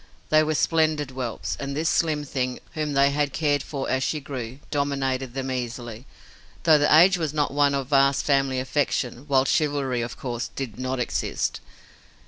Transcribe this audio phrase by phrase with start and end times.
[0.29, 4.19] They were splendid whelps, and this slim thing, whom they had cared for as she
[4.19, 6.07] grew, dominated them easily,
[6.63, 10.79] though the age was not one of vast family affection, while chivalry, of course, did
[10.79, 11.59] not exist.